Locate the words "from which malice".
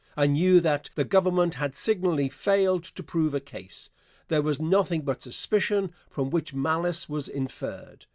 6.09-7.07